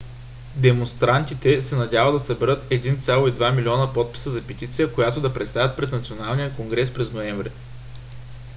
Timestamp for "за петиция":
4.31-4.93